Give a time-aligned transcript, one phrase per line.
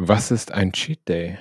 [0.00, 1.38] Was ist ein Cheat Day?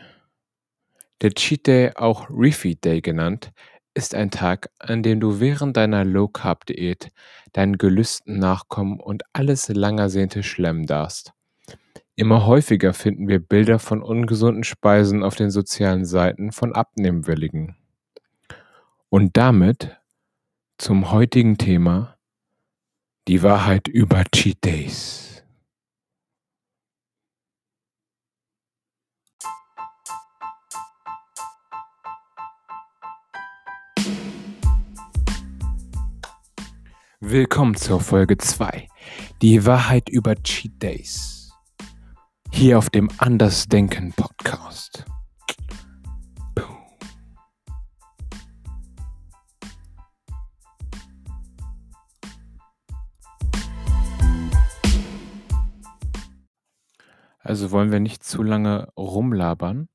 [1.22, 3.52] Der Cheat Day, auch Refeed Day genannt,
[3.94, 7.10] ist ein Tag, an dem du während deiner Low-Carb-Diät
[7.54, 11.34] deinen Gelüsten nachkommen und alles lang ersehnte schlemmen darfst.
[12.16, 17.76] Immer häufiger finden wir Bilder von ungesunden Speisen auf den sozialen Seiten von Abnehmwilligen.
[19.10, 19.96] Und damit
[20.80, 22.18] zum heutigen Thema
[23.28, 25.37] die Wahrheit über Cheat Days.
[37.30, 38.88] Willkommen zur Folge 2.
[39.42, 41.52] Die Wahrheit über Cheat Days.
[42.54, 45.04] Hier auf dem Andersdenken Podcast.
[57.40, 59.90] Also wollen wir nicht zu lange rumlabern.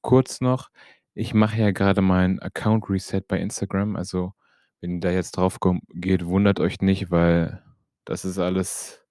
[0.00, 0.70] Kurz noch,
[1.12, 4.32] ich mache ja gerade meinen Account Reset bei Instagram, also
[4.80, 5.58] wenn ihr da jetzt drauf
[5.94, 7.62] geht, wundert euch nicht, weil
[8.04, 9.04] das ist alles.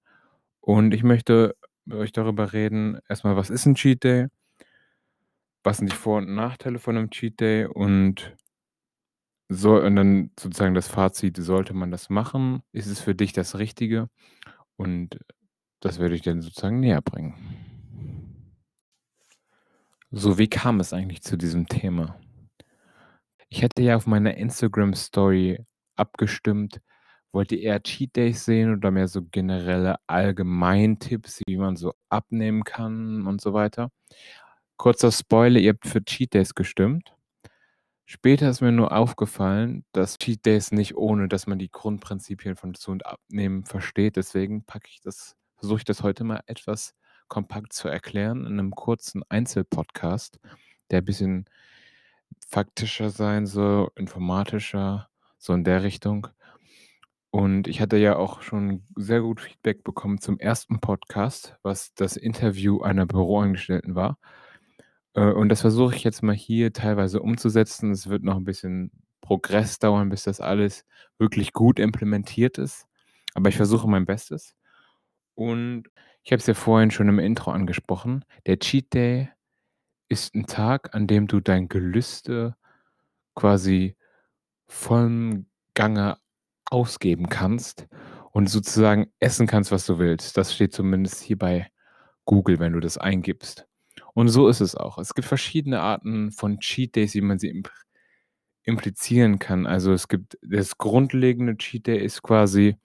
[0.59, 4.27] Und ich möchte mit euch darüber reden, erstmal, was ist ein Cheat Day?
[5.63, 7.65] Was sind die Vor- und Nachteile von einem Cheat Day?
[7.65, 8.35] Und,
[9.49, 12.63] so, und dann sozusagen das Fazit, sollte man das machen?
[12.71, 14.09] Ist es für dich das Richtige?
[14.77, 15.19] Und
[15.83, 17.35] das werde ich dir sozusagen näher bringen.
[20.11, 22.19] So, wie kam es eigentlich zu diesem Thema?
[23.49, 25.65] Ich hatte ja auf meiner Instagram-Story
[25.95, 26.79] abgestimmt,
[27.33, 32.63] wollt ihr eher Cheat Days sehen oder mehr so generelle Allgemeintipps, wie man so abnehmen
[32.63, 33.89] kann und so weiter?
[34.77, 37.13] Kurzer Spoiler, ihr habt für Cheat Days gestimmt.
[38.05, 42.73] Später ist mir nur aufgefallen, dass Cheat Days nicht ohne, dass man die Grundprinzipien von
[42.73, 44.15] Zu und Abnehmen versteht.
[44.15, 46.93] Deswegen packe ich das versuche ich das heute mal etwas
[47.29, 50.41] kompakt zu erklären in einem kurzen Einzelpodcast,
[50.91, 51.45] der ein bisschen
[52.49, 55.07] faktischer sein soll, informatischer,
[55.37, 56.27] so in der Richtung.
[57.29, 62.17] Und ich hatte ja auch schon sehr gut Feedback bekommen zum ersten Podcast, was das
[62.17, 64.17] Interview einer Büroangestellten war.
[65.13, 67.91] Äh, und das versuche ich jetzt mal hier teilweise umzusetzen.
[67.91, 68.91] Es wird noch ein bisschen
[69.21, 70.85] Progress dauern, bis das alles
[71.19, 72.85] wirklich gut implementiert ist.
[73.33, 74.57] Aber ich versuche mein Bestes.
[75.35, 75.83] Und
[76.23, 78.25] ich habe es ja vorhin schon im Intro angesprochen.
[78.45, 79.29] Der Cheat Day
[80.09, 82.55] ist ein Tag, an dem du dein Gelüste
[83.35, 83.95] quasi
[84.67, 86.17] vollem Gange
[86.69, 87.87] ausgeben kannst
[88.31, 90.37] und sozusagen essen kannst, was du willst.
[90.37, 91.67] Das steht zumindest hier bei
[92.25, 93.67] Google, wenn du das eingibst.
[94.13, 94.97] Und so ist es auch.
[94.97, 97.69] Es gibt verschiedene Arten von Cheat Days, wie man sie imp
[98.65, 99.67] implizieren kann.
[99.67, 102.77] Also es gibt das grundlegende Cheat Day ist quasi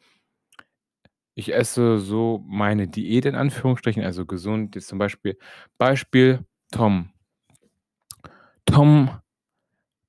[1.39, 4.75] ich esse so meine Diät in Anführungsstrichen, also gesund.
[4.75, 5.39] Jetzt zum Beispiel,
[5.79, 7.11] Beispiel Tom.
[8.67, 9.11] Tom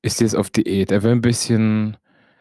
[0.01, 0.91] ist jetzt auf Diät.
[0.91, 1.97] Er will ein bisschen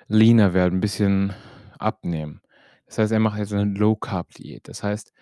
[0.06, 1.34] leaner werden, ein bisschen
[1.78, 2.40] abnehmen.
[2.86, 4.66] Das heißt, er macht jetzt eine Low-Carb-Diät.
[4.66, 5.12] Das heißt,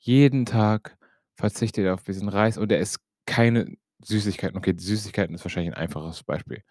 [0.00, 0.98] jeden Tag
[1.34, 4.58] verzichtet er auf ein bisschen Reis oder er isst keine Süßigkeiten.
[4.58, 6.62] Okay, Süßigkeiten ist wahrscheinlich ein einfaches Beispiel.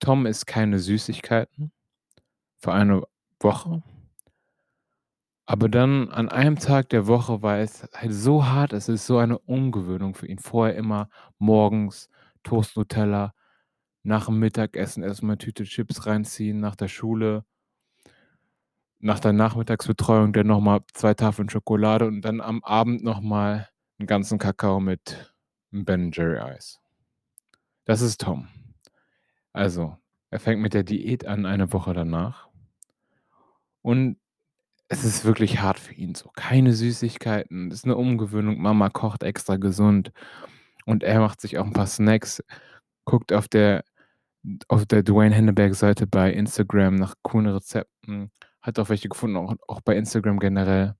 [0.00, 1.70] Tom isst keine Süßigkeiten
[2.56, 3.04] für eine
[3.38, 3.84] Woche
[5.46, 9.18] aber dann an einem Tag der Woche war es halt so hart, es ist so
[9.18, 10.38] eine Umgewöhnung für ihn.
[10.38, 12.08] Vorher immer morgens
[12.42, 13.34] Toast Nutella,
[14.02, 17.44] nach dem Mittagessen erstmal Tüte Chips reinziehen, nach der Schule,
[19.00, 23.68] nach der Nachmittagsbetreuung dann nochmal zwei Tafeln Schokolade und dann am Abend nochmal
[23.98, 25.34] einen ganzen Kakao mit
[25.70, 26.80] Ben Jerry Eis.
[27.84, 28.48] Das ist Tom.
[29.52, 29.98] Also,
[30.30, 32.48] er fängt mit der Diät an eine Woche danach.
[33.82, 34.16] Und
[34.94, 36.30] es ist wirklich hart für ihn so.
[36.36, 38.60] Keine Süßigkeiten, das ist eine Umgewöhnung.
[38.60, 40.12] Mama kocht extra gesund
[40.86, 42.42] und er macht sich auch ein paar Snacks,
[43.04, 43.84] guckt auf der
[44.68, 48.30] auf der Dwayne Henneberg-Seite bei Instagram nach coolen Rezepten,
[48.62, 50.96] hat auch welche gefunden, auch, auch bei Instagram generell.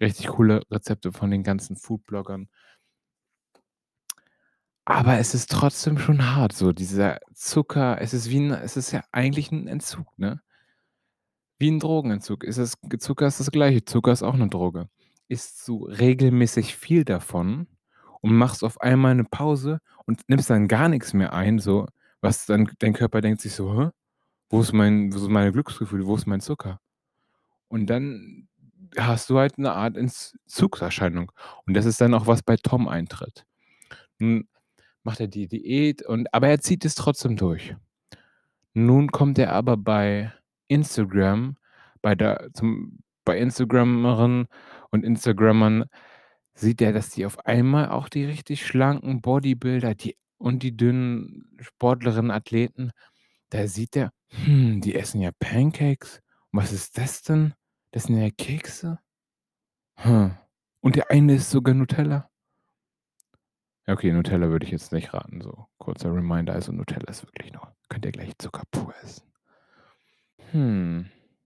[0.00, 2.48] Richtig coole Rezepte von den ganzen Foodbloggern.
[4.86, 8.90] Aber es ist trotzdem schon hart, so dieser Zucker, es ist wie 'n es ist
[8.90, 10.40] ja eigentlich ein Entzug, ne?
[11.60, 13.84] Wie 'n Drogenentzug ist es Zucker ist das Gleiche.
[13.84, 14.88] Zucker ist auch 'ne Droge.
[15.28, 17.66] Isst du regelmäßig viel davon
[18.20, 21.86] und machst auf einmal 'ne Pause und nimmst dann gar nix mehr ein, so,
[22.20, 23.90] was dann dein Körper denkt sich so: „Hä,
[24.50, 26.06] wo ist mein wo sind meine Glücksgefühle?
[26.06, 26.80] Wo ist mein Zucker?“
[27.68, 28.48] Und dann
[28.98, 31.32] hast du halt 'ne Art Entzugserscheinung.
[31.66, 33.46] Und das ist dann auch, was bei Tom eintritt.
[34.18, 34.48] Nun
[35.04, 37.76] macht er die Diät und aber er zieht es trotzdem durch.
[38.74, 40.32] Nun kommt er aber bei
[40.68, 41.56] Instagram
[42.02, 44.46] bei der zum bei Instagramerinnen
[44.90, 45.84] und Instagrammern
[46.54, 51.56] sieht er, dass die auf einmal auch die richtig schlanken Bodybuilder, die und die dünnen
[51.60, 52.92] Sportlerinnen, Athleten
[53.50, 54.12] da sieht er:
[54.44, 56.22] „Hm, die essen ja Pancakes.
[56.52, 57.54] Und was ist das denn?
[57.92, 58.98] Das sind ja Kekse.
[59.96, 60.36] Hm,
[60.80, 62.30] und der eine isst sogar Nutella.“
[63.88, 66.52] Ja, okay, Nutella würde ich jetzt nicht raten, so kurzer Reminder.
[66.52, 69.27] Also, Nutella ist wirklich nur könnt ihr gleich Zucker pur essen.
[70.52, 71.06] Hm,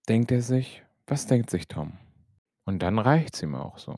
[0.10, 1.94] denkt er sich was denkt sich Tom?
[2.66, 3.98] Und dann reicht's ihm auch so.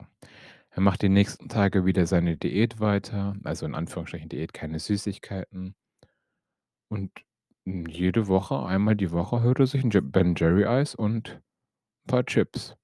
[0.71, 5.75] Er macht die nächsten Tage wieder seine Diät weiter, also in Anführungsstrichen Diät, keine Süßigkeiten.
[6.91, 7.11] Und,
[7.65, 11.39] jede Woche einmal die Woche holt er sich 'n J Ben Jerry Eis und
[12.07, 12.75] paar Chips.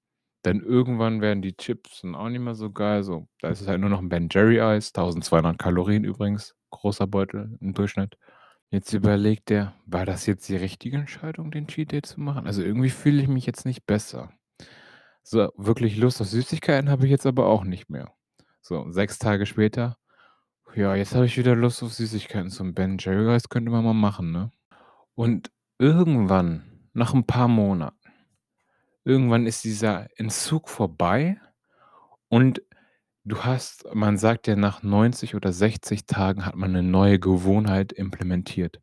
[0.44, 3.68] Dann irgendwann werden die Chips dann auch nicht mehr so geil, so da ist es
[3.70, 8.18] halt nur noch 'n Ben Jerry Eis, 1.200 Kalorien übrigens, großer Beutel im Durchschnitt.
[8.76, 12.46] Jetzt überlegt er: „War das jetzt die richtige Entscheidung, den Cheat Day zu machen?
[12.46, 14.34] Also, irgendwie fühle ich mich jetzt nicht besser.“
[15.24, 18.14] So, wirklich Lust auf Süßigkeiten habe ich jetzt aber auch nicht mehr.
[18.62, 19.98] So, 6 Tage später:
[20.76, 22.52] „Ja, jetzt habe ich wieder Lust auf Süßigkeiten.
[22.52, 24.52] 'n Ben Jerry Eis könnte man mal machen, ne?“
[25.16, 27.98] Und irgendwann, nach 'n paar Monaten
[29.06, 31.40] irgendwann ist dieser Entzug vorbei
[32.30, 32.62] und
[33.26, 37.92] du hast man sagt ja, nach 90 oder 60 Tagen hat man 'ne neue Gewohnheit
[37.94, 38.80] implementiert.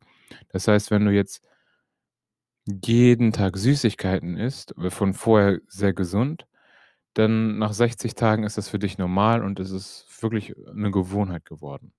[0.49, 1.39] Das heißt, wenn du jetzt
[2.67, 6.45] jeden Tag Süßigkeiten isst, äh, von vorher sehr gesund,
[7.15, 11.45] dann nach 60 Tagen ist das für dich normal und es ist wirklich 'ne Gewohnheit
[11.45, 11.93] geworden.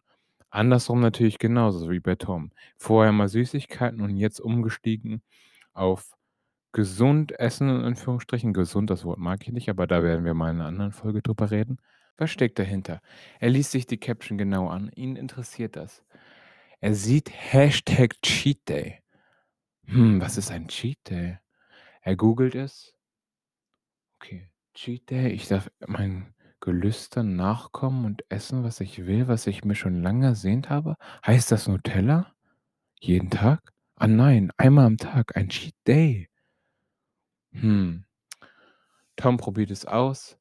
[0.51, 2.53] Andersrum natürlich genauso wie bei Tom.
[2.79, 5.23] Vorher mal Süßigkeiten und jetzt umgestiegen
[5.75, 6.15] auf
[6.73, 8.53] gesund essen in Anführungsstrichen.
[8.55, 11.23] Gesund, das Wort mag ich nicht, aber da werden wir mal in 'ner anderen Folge
[11.23, 11.79] drüber reden.
[12.17, 13.01] Was steckt dahinter?
[13.41, 14.91] Er liest sich die Caption genau an.
[14.95, 16.05] Ihn interessiert das.
[16.81, 19.01] Er sieht Hashtag Cheat Day.
[19.87, 21.39] Hm, was ist ein Cheat Day?
[22.03, 22.95] Er googelt es.
[24.17, 29.65] Okay, Cheat Day, ich darf meinen Gelüsten nachkommen und essen, was ich will, was ich
[29.65, 30.97] mir schon lange ersehnt habe?
[31.27, 32.35] Heißt das Nutella?
[33.01, 33.73] Jeden Tag?
[33.97, 36.29] Ah nein, einmal am Tag, ein Cheat Day.
[37.53, 38.05] Hm.
[39.17, 40.39] Tom probiert es aus.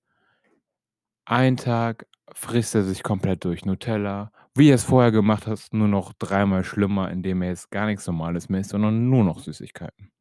[1.26, 5.88] Einen Tag frisst er sich komplett durch Nutella, wie er es vorher gemacht hat, nur
[5.88, 10.12] noch dreimal schlimmer, indem er jetzt gar nix Normales mehr isst, sondern nur noch Süßigkeiten.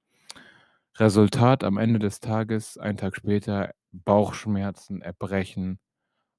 [0.99, 5.78] Resultat am Ende des Tages, einen Tag später, Bauchschmerzen, Erbrechen,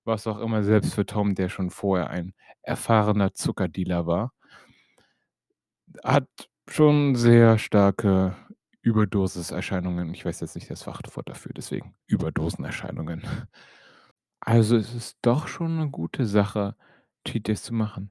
[0.06, 2.34] was auch immer, selbst für Tom, der schon vorher ein
[2.64, 4.34] erfahrener Zuckerdealer war.
[6.04, 6.28] Hat
[6.70, 8.36] schon sehr starke
[8.82, 10.14] Überdosiserscheinungen.
[10.14, 13.24] Ich weiß jetzt nicht das Fachwort dafür, deswegen Überdosenerscheinungen.
[14.46, 16.76] Also, es ist doch schon 'ne gute Sache,
[17.26, 18.10] Cheat Days zu machen.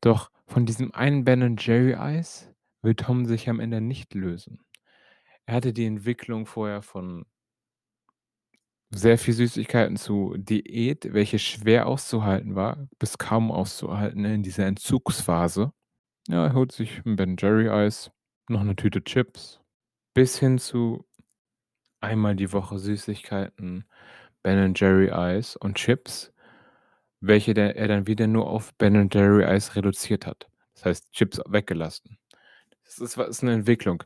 [0.00, 2.52] Doch von diesem einen Ben& Jerry Eis
[2.82, 4.60] will Tom sich am Ende nicht lösen.
[5.46, 7.26] Er hatte die Entwicklung vorher von
[8.92, 15.72] sehr viel Süßigkeiten zu Diät, welche schwer auszuhalten war, bis kaum auszuhalten in dieser Entzugsphase.
[16.28, 18.10] Ja, er holt sich 'n Ben& Jerry Eis,
[18.48, 19.60] noch 'ne Tüte Chips,
[20.14, 21.06] bis hin zu
[22.00, 23.84] einmal die Woche Süßigkeiten,
[24.46, 26.32] Ben& Jerry Eis und Chips,
[27.20, 30.48] welche der er dann wieder nur auf Ben& Jerry Eis reduziert hat.
[30.74, 32.18] Das heißt, Chips weggelassen.
[32.84, 34.04] Das ist was 'ne Entwicklung.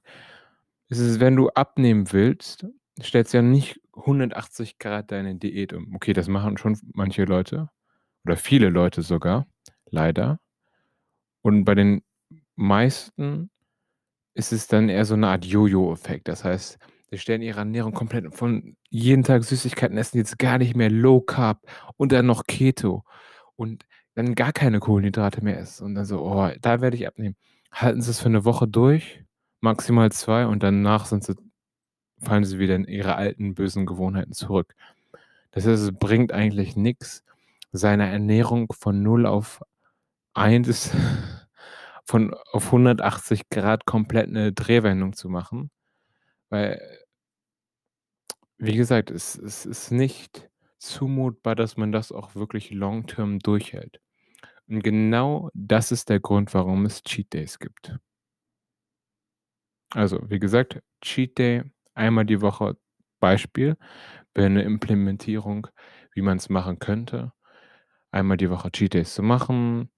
[0.91, 2.67] Es ist wenn du abnehmen willst,
[3.03, 5.95] stellst du ja nicht 180 C deine Diät um.
[5.97, 7.71] Okay, das machen schon manche Leute
[8.27, 9.47] oder viele Leute sogar,
[9.91, 10.39] leider.
[11.45, 12.03] Und bei den
[12.57, 13.51] meisten
[14.35, 16.29] ist es dann eher so 'ne Art Jojo-Effekt.
[16.29, 16.79] Das heißt,
[17.11, 21.21] sie stellen ihre Ernährung komplett von jeden Tag Süßigkeiten essen, jetzt gar nicht mehr Low
[21.21, 21.61] Carb
[21.97, 23.05] und dann noch Keto
[23.57, 27.37] und dann gar keine Kohlenhydrate mehr essen und dann so: „Oh, da werde ich abnehmen.“
[27.73, 29.25] Halten sie es für 'ne Woche durch,
[29.61, 31.35] maximal 2 und danach sind sie
[32.23, 34.75] fallen sie wieder in ihre alten bösen Gewohnheiten zurück.
[35.53, 37.25] Das heißt, es bringt eigentlich nix,
[37.73, 39.63] seine Ernährung von 0 auf
[40.35, 40.93] 1
[42.07, 45.71] von auf 180 C komplett 'ne Drehwendung zu machen,
[46.51, 46.81] weil
[48.63, 54.01] wie gesagt, es es ist nicht zumutbar, dass man das auch wirklich long term durchhält.
[54.69, 57.99] Und genau das ist der Grund, warum es Cheat Days gibt.
[59.95, 61.63] Also, wie gesagt, Cheat Day
[61.95, 62.77] Einmal die Woche
[63.19, 63.77] Beispiel
[64.35, 65.67] wäre 'ne Implementierung,
[66.15, 67.33] wie man's machen könnte.
[68.13, 69.91] Einmal die Woche Cheat Days zu machen,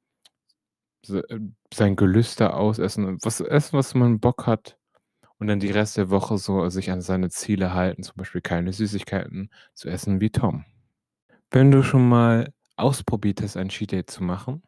[1.08, 1.22] äh,
[1.74, 4.76] sein Gelüste ausessen was essen, was man Bock hat
[5.42, 8.72] und dann die Rest der Woche so sich an seine Ziele halten, zum Beispiel keine
[8.72, 10.64] Süßigkeiten zu essen wie Tom.
[11.50, 14.62] Wenn du schon mal ausprobiert hast, ein Cheat Day zu machen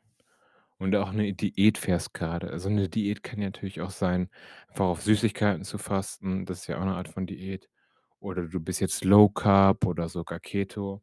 [0.79, 4.31] und auch 'ne Diät fährst grade also 'ne Diät kann ja natürlich auch sein,
[4.69, 7.69] einfach auf Süßigkeiten zu fasten, das ist ja auch 'ne Art von Diät.
[8.21, 11.03] Oder du bist jetzt Low Carb oder sogar Keto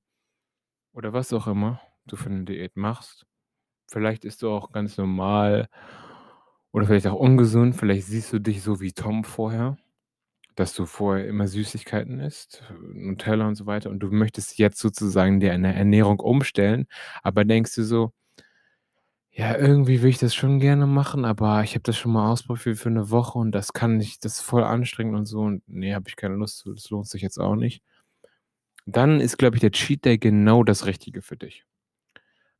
[0.93, 3.25] oder was auch immer du für 'ne Diät machst.
[3.91, 5.69] Vielleicht isst du auch ganz normal
[6.73, 7.75] oder vielleicht auch ungesund.
[7.75, 9.77] Vielleicht siehst du dich so wie Tom vorher,
[10.55, 12.63] dass du vorher immer Süßigkeiten isst,
[12.93, 16.87] Nutella und so weiter und du möchtest jetzt sozusagen deine Ernährung umstellen,
[17.23, 18.11] aber denkst dir so:
[19.33, 22.77] „Ja, irgendwie will ich das schon gerne machen, aber ich habe das schon mal ausprobiert
[22.77, 25.95] für 'ne Woche und das kann nicht das ist voll anstrengend und so und ne,
[25.95, 27.79] habe ich keine Lust das lohnt sich jetzt auch nicht.“
[28.87, 31.63] Dann ist, glaube ich, der Cheat Day genau das Richtige für dich.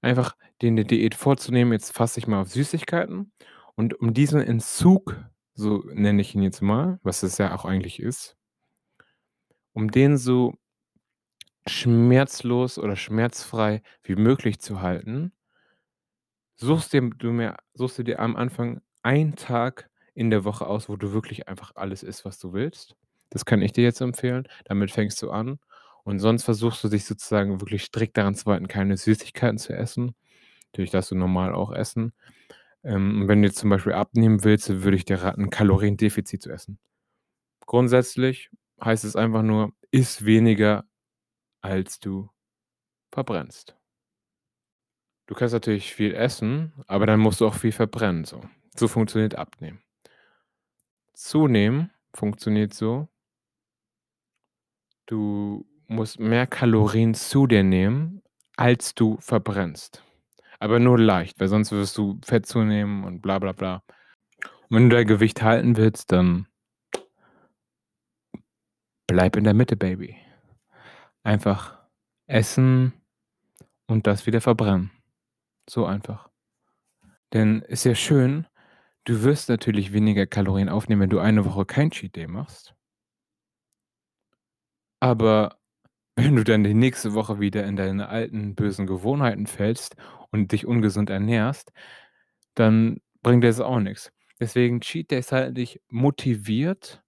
[0.02, 3.32] Einfach dir 'ne Diät vorzunehmen, jetzt faste ich mal auf Süßigkeiten
[3.82, 5.18] und um diesen Entzug,
[5.56, 8.38] so nenne ich ihn jetzt mal, was es ja auch eigentlich ist
[9.74, 10.54] um den so
[11.68, 15.32] schmerzlos oder schmerzfrei wie möglich zu halten
[16.58, 20.90] suchst dir du mir suchst du dir am Anfang einen Tag in der Woche aus,
[20.90, 22.96] wo du wirklich einfach alles isst, was du willst.
[23.30, 24.48] Das kann ich dir jetzt empfehlen.
[24.66, 25.60] Damit fängst du an
[26.04, 30.16] und sonst versuchst du dich sozusagen wirklich strikt daran zu halten, keine Süßigkeiten zu essen.
[30.72, 32.14] Natürlich darfst du normal auch essen.
[32.84, 36.80] Ähm, wenn du jetzt zum Beispiel abnehmen willst, würde ich dir raten, Kaloriendefizit zu essen.
[37.66, 38.50] Grundsätzlich
[38.84, 40.86] heißt es einfach nur: Iss weniger,
[41.62, 42.30] als du
[43.12, 43.78] verbrennst.
[45.28, 48.42] Du kannst natürlich viel essen, aber dann musst du auch viel verbrennen so.
[48.76, 49.82] So funktioniert Abnehmen.
[51.14, 53.08] Zunehmen funktioniert so
[55.12, 58.22] du musst mehr Kalorien zu dir nehmen,
[58.56, 60.04] als du verbrennst.
[60.62, 63.84] Aber nur leicht, weil sonst wirst du Fett zunehmen und bla bla bla.
[64.70, 66.46] Und wenn du dein Gewicht halten willst, dann
[69.08, 70.18] bleib in der Mitte, Baby.
[71.24, 71.80] Einfach
[72.28, 72.94] essen
[73.88, 74.92] und das wieder verbrennen.
[75.68, 76.30] So einfach.
[77.34, 78.46] Denn ist ja schön,
[79.06, 82.76] du wirst natürlich weniger Kalorien aufnehmen, wenn du eine Woche kein Cheat Day machst.
[85.00, 85.58] Aber
[86.16, 89.96] wenn du dann die nächste Woche wieder in deine alten bösen Gewohnheiten fällst
[90.32, 91.72] und dich ungesund ernährst,
[92.56, 94.12] dann bringt dir das auch nix.
[94.40, 97.04] Deswegen Cheat Days halten dich motiviert,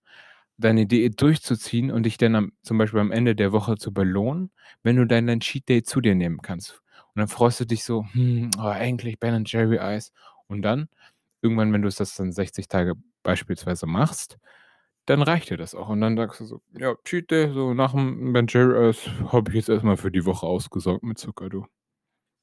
[0.58, 4.52] deine Diät durchzuziehen und dich dann am zum Beispiel am Ende der Woche zu belohnen,
[4.84, 6.82] wenn du dann dein Cheat Day zu dir nehmen kannst.
[7.16, 10.12] Und dann freust du dich so: „Hm, oh, endlich Ben& Jerry Eis.“
[10.48, 10.90] Und dann
[11.42, 14.38] irgendwann, wenn du das dann 60 Tage beispielsweise machst,
[15.08, 15.90] dann reicht dir das auch.
[15.90, 19.56] Und dann sagst du so: „Ja, Cheat Day, so nach'm Ben& Jerry Eis habe ich
[19.58, 21.66] jetzt erst mal für die Woche ausgesorgt mit Zucker, du.“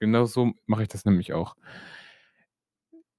[0.03, 1.55] Genauso mache ich das nämlich auch.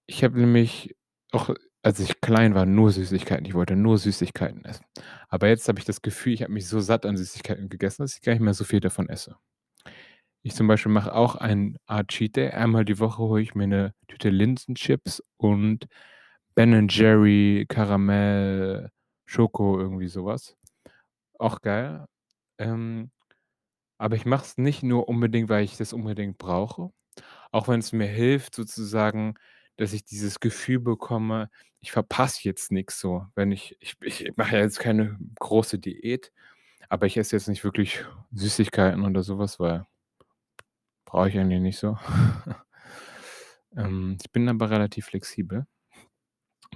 [0.10, 0.96] Ich habe nämlich
[1.32, 1.50] auch,
[1.84, 4.86] als ich klein war, nur Süßigkeiten ich wollte nur Süßigkeiten essen.
[5.30, 8.16] Aber jetzt habe ich das Gefühl, ich habe mich so satt an Süßigkeiten gegessen, dass
[8.16, 9.36] ich gar nicht mehr so viel davon esse.
[10.46, 12.50] Ich zum Beispiel mache auch eine Art Cheat Day.
[12.50, 15.86] Einmal die Woche hole ich mir 'ne Tüte Linsenchips und
[16.56, 18.90] Ben& Jerry Karamell
[19.26, 20.56] Schoko, irgendwie so was.
[21.40, 22.06] Auch geil.
[22.60, 23.12] Ähm,
[24.02, 26.92] aber ich mache es nicht nur unbedingt, weil ich das unbedingt brauche,
[27.52, 29.36] auch wenn's mir hilft sozusagen,
[29.78, 31.50] dass ich dieses Gefühl bekomme,
[31.82, 36.32] ich verpasse jetzt nix so, wenn ich ich ich mache ja jetzt keine große Diät,
[36.90, 38.04] aber ich esse jetzt nicht wirklich
[38.34, 39.86] Süßigkeiten oder so was, weil
[41.06, 41.98] brauche ich eigentlich nicht so.
[43.78, 45.66] Ähm, ich bin aber relativ flexibel.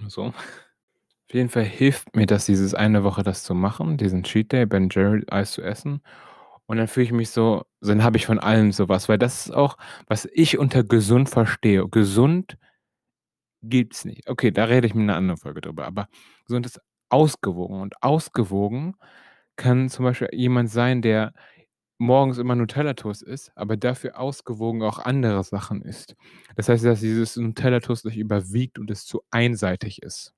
[0.08, 0.28] So.
[0.28, 4.66] Auf jeden Fall hilft mir das dieses eine Woche, das zu machen, diesen Cheat Day,
[4.66, 6.02] Ben& Jerry Eis zu essen.
[6.70, 9.46] Und dann fühle ich mich so dann habe ich von allem so was, weil das
[9.48, 11.88] ist auch, was ich unter gesund verstehe.
[11.90, 12.58] Gesund
[13.64, 14.30] gibt's nicht.
[14.30, 16.08] Okay, da rede ich in 'ner anderen Folge drüber, aber
[16.46, 16.80] gesund ist
[17.10, 18.96] ausgewogen und ausgewogen
[19.58, 21.34] kann zum Beispiel jemand sein, der
[22.00, 26.16] morgens immer Nutella-Toast isst, aber dafür ausgewogen auch andere Sachen isst.
[26.58, 30.32] Das heißt, dass dieses Nutella-Toast nicht überwiegt und es zu einseitig ist.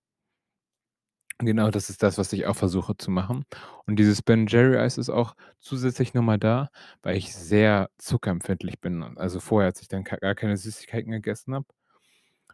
[1.41, 3.45] Genau, das ist das, was ich auch versuche zu machen.
[3.85, 6.69] Und dieses Ben& Jerry Eis ist auch zusätzlich noch mal da,
[7.03, 9.03] weil ich sehr zuckerempfindlich bin.
[9.17, 11.65] Also, vorher, als ich dann gar keine Süßigkeiten gegessen habe,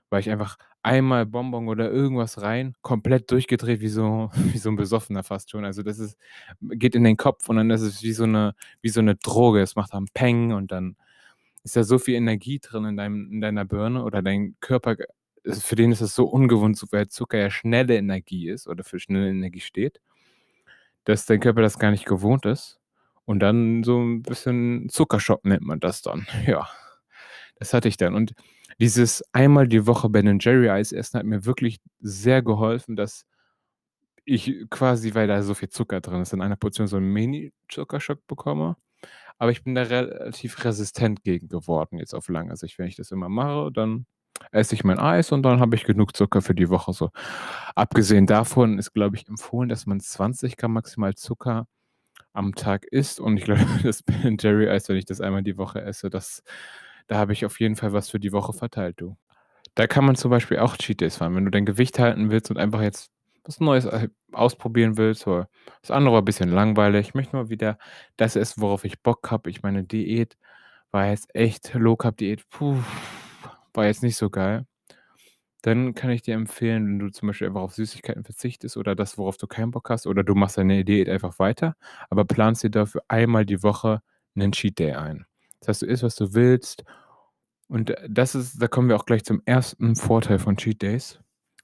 [0.10, 4.78] war ich einfach einmal Bonbon oder irgendwas rein, komplett durchgedreht wie so wie so 'n
[4.78, 5.66] Besoffener fast schon.
[5.66, 6.18] Also, das ist
[6.62, 9.62] geht in den Kopf und dann ist es wie so 'ne wie so 'ne Droge.
[9.62, 10.98] Es macht dann Peng und dann
[11.64, 14.98] ist da so viel Energie drin in deinem in deiner Birne oder dein Körper
[15.48, 19.30] für den ist es so ungewohnt, weil Zucker ja schnelle Energie ist oder für schnelle
[19.30, 20.00] Energie steht
[21.08, 22.80] dass dein Körper das gar nicht gewohnt ist
[23.26, 26.26] und dann so 'n bisschen Zuckerschock nennt man das dann.
[26.48, 26.68] Ja,
[27.58, 28.16] das hatte ich dann.
[28.16, 28.34] Und
[28.80, 33.24] dieses einmal die Woche Ben& Jerry Eis essen hat mir wirklich sehr geholfen, dass
[34.28, 38.26] ich quasi, weil da so viel Zucker drin ist, in einer Portion so 'n Mini-Zuckerschock
[38.28, 38.78] bekomme.
[39.40, 42.80] Aber ich bin da relativ resistent gegen geworden jetzt auf lange Sicht.
[42.80, 44.06] Wenn ich das immer mache, dann
[44.52, 47.12] esse ich mein Eis und dann habe ich genug Zucker für die Woche so.
[47.76, 51.68] Abgesehen davon ist, glaube ich, empfohlen, dass man 20 Gramm maximal Zucker
[52.34, 55.58] am Tag isst und ich glaube, das Ben& Jerry Eis, wenn ich das einmal die
[55.58, 56.44] Woche esse, das
[57.08, 59.18] da habe ich auf jeden Fall was für die Woche verteilt, du.
[59.76, 61.36] Da kann man zum Beispiel auch Cheat Days fahren.
[61.36, 63.12] Wenn du dein Gewicht halten willst und einfach jetzt
[63.44, 65.50] was Neues, äh, ausprobieren willst oder
[65.82, 67.78] das andere war bisschen langweilig, ich möchte mal wieder
[68.18, 69.50] das essen, worauf ich Bock habe.
[69.50, 70.38] Ich meine, Diät
[70.92, 72.78] war jetzt echt Low Carb Diät, puh,
[73.74, 74.66] war jetzt nicht so geil.
[75.64, 79.18] Dann kann ich dir empfehlen, wenn du zum Beispiel einfach auf Süßigkeiten verzichtest oder das,
[79.18, 81.76] worauf du keinen Bock hast oder du machst deine Diät einfach weiter,
[82.10, 84.02] aber planst dir dafür einmal die Woche
[84.36, 85.26] 'nen Cheat Day ein.
[85.62, 86.84] Das heißt, du isst, was du willst
[87.70, 89.96] und, äh, das ist da kommen wir auch gleich zum 1.
[89.98, 91.20] Vorteil von Cheat Days.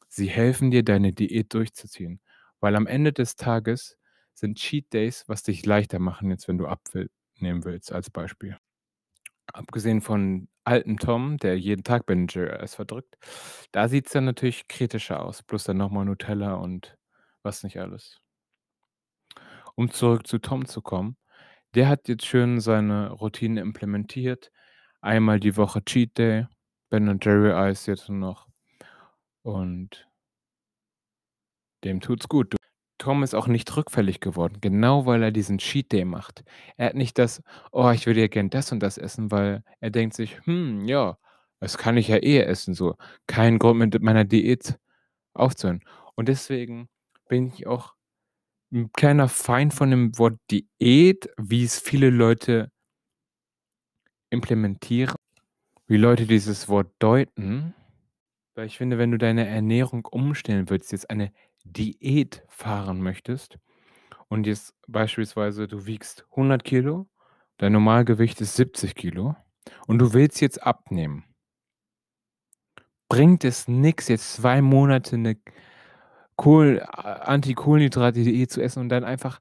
[0.10, 2.22] Sie helfen dir, deine Diät durchzuziehen,
[2.62, 3.98] weil am Ende des Tages
[4.36, 8.10] sind Cheat Days, was dich leichter machen, jetzt wenn du ab will nehmen willst als
[8.12, 8.58] Beispiel.
[9.54, 13.18] Abgesehen von alten Tom, der jeden Tag Ben& Jerry Eis verdrückt,
[13.72, 16.98] da sieht's dann natürlich kritischer aus, plus dann noch mal Nutella und
[17.44, 18.22] was nicht alles.
[19.76, 21.18] Um zurück zu Tom zu kommen,
[21.76, 24.52] der hat jetzt schön seine Routine implementiert.
[25.02, 26.48] Einmal die Woche Cheat Day,
[26.90, 28.48] Ben& Jerry Eis jetzt noch
[29.44, 30.08] und
[31.84, 32.59] dem tut's gut.
[33.00, 36.44] Tom ist auch nicht rückfällig geworden, genau weil er diesen Cheat Day macht.
[36.78, 37.42] Er hat nicht das:
[37.72, 41.18] „Oh, ich würde ja gern das und das essen“, weil er denkt sich: „Hm, ja,
[41.62, 42.96] das kann ich ja eh essen so.
[43.28, 44.78] Kein Grund, mit meiner Diät
[45.36, 45.82] aufzuhören.“
[46.16, 46.90] Und deswegen
[47.30, 47.96] bin ich auch
[48.74, 52.72] 'n kleiner Feind von dem Wort Diät, wie es viele Leute
[54.32, 55.16] implementieren,
[55.88, 57.76] wie Leute dieses Wort deuten.
[58.56, 61.32] Weil ich finde, wenn du deine Ernährung umstellen willst, jetzt eine
[61.66, 63.60] Diät fahren möchtest
[64.30, 67.08] und jetzt beispielsweise du wiegst 100 Kilo,
[67.58, 69.36] dein Normalgewicht ist 70 Kilo
[69.88, 71.26] und du willst jetzt abnehmen.
[73.12, 75.38] Bringt es nix, jetzt 2 Monate 'ne
[76.38, 79.40] Kohl Anti-Kohlenhydrate-Diät zu essen und dann einfach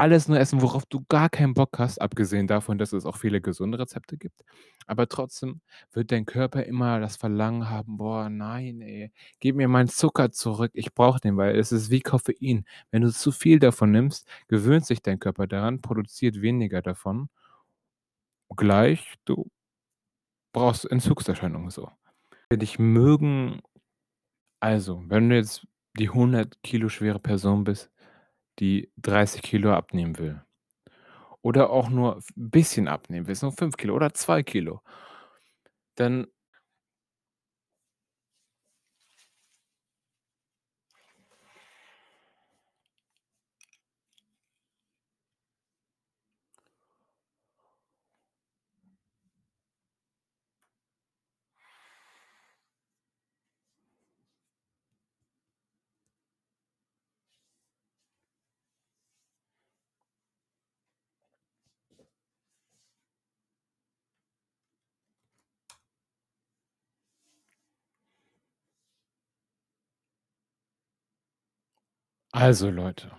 [0.00, 3.40] alles nur essen, worauf du gar keinen Bock hast, abgesehen davon, dass es auch viele
[3.40, 4.42] gesunde Rezepte gibt.
[4.86, 5.60] Aber trotzdem
[5.92, 10.72] wird dein Körper immer das Verlangen haben: „Boah, nein, ey, gib mir meinen Zucker zurück.
[10.74, 12.64] Ich brauche den“, weil es ist wie Koffein.
[12.90, 17.28] Wenn du zu viel davon nimmst, gewöhnt sich dein Körper daran, produziert weniger davon
[18.56, 19.50] gleich du
[20.54, 21.90] brauchst Entzugserscheinungen so.
[22.52, 23.60] Dich mögen
[24.60, 25.66] also, wenn du jetzt
[25.98, 27.90] die 100 Kilo schwere Person bist,
[28.60, 30.42] die 30 Kilo abnehmen will.
[31.42, 34.82] Oder auch nur f bisschen abnehmen willst, nur 5 Kilo oder 2 Kilo.
[35.98, 36.26] Dann
[72.34, 73.10] Also, Leute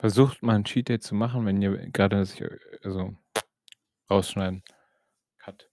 [0.00, 3.14] versucht mal 'n Cheat Day zu machen, wenn ihr grade sich äh, also
[4.10, 4.62] rausschneiden.
[5.38, 5.68] Cut.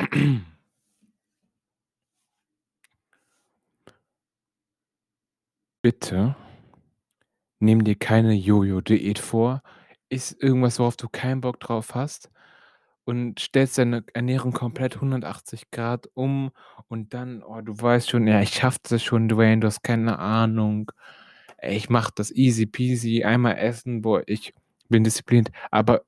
[5.84, 6.36] Bitte
[7.60, 9.62] nimm dir keine Jojo-Diät vor.
[10.10, 12.30] Iss irgendwas, worauf du keinen Bock drauf hast
[13.04, 16.50] und stellst deine Ernährung komplett 180 C um
[16.88, 20.18] und dann oh, du weißt schon: „Ja, ich schaffe das schon, Dwayne, du hast keine
[20.20, 20.92] Ahnung.
[21.62, 24.54] Ich mache das easy peasy, einmal essen, boah, ich
[24.90, 26.02] bin diszipliniert.“ Aber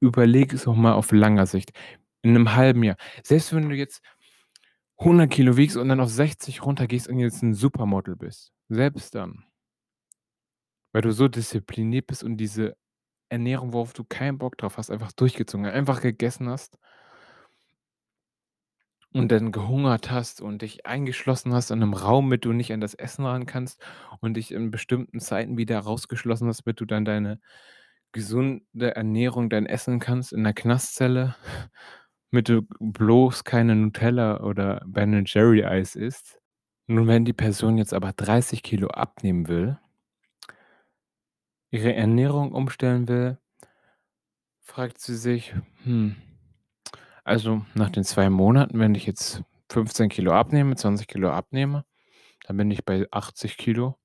[0.00, 1.72] überleg es doch mal auf langer Sicht.
[2.22, 2.96] In 'nem halben Jahr.
[3.24, 4.02] Selbst wenn du jetzt
[5.00, 9.44] 100 Kilo wiegst und dann auf 60 runtergehst und jetzt 'n Supermodel bist, selbst dann
[10.92, 12.76] weil du so diszipliniert bist und diese
[13.30, 16.78] Ernährung, worauf du keinen Bock drauf hast, einfach durchgezogen einfach gegessen hast
[19.12, 22.80] und dann gehungert hast und dich eingeschlossen hast in 'nem Raum, damit du nicht an
[22.80, 23.82] das Essen ran kannst
[24.20, 27.38] und dich in bestimmten Zeiten wieder rausgeschlossen hast, damit du dann deine
[28.12, 31.36] gesunde Ernährung dann essen kannst in der Knastzelle,
[32.32, 36.38] damit du bloß keine Nutella oder Ben& Jerry Eis isst.
[36.88, 39.78] Nun, wenn die Person jetzt aber 30 Kilo abnehmen will
[41.72, 43.38] ihre Ernährung umstellen will
[44.64, 45.54] fragt sie sich:
[45.84, 46.16] „Hm,
[47.24, 51.84] also, nach den 2 Monaten, wenn ich jetzt 15 Kilo abnehme, 20 Kilo abnehme,
[52.46, 53.96] dann bin ich bei 80 Kilo.“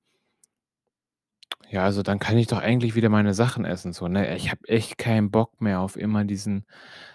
[1.69, 4.35] Ja, also, dann kann ich doch eigentlich wieder meine Sachen essen so, ne?
[4.37, 6.65] Ich habe echt keinen Bock mehr auf immer diesen